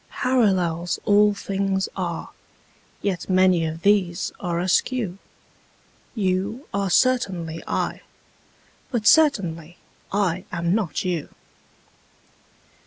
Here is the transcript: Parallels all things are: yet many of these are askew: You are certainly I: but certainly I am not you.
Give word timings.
Parallels 0.09 0.97
all 1.05 1.35
things 1.35 1.87
are: 1.95 2.31
yet 3.03 3.29
many 3.29 3.63
of 3.65 3.83
these 3.83 4.31
are 4.39 4.59
askew: 4.59 5.19
You 6.15 6.65
are 6.73 6.89
certainly 6.89 7.61
I: 7.67 8.01
but 8.89 9.05
certainly 9.05 9.77
I 10.11 10.45
am 10.51 10.73
not 10.73 11.05
you. 11.05 11.29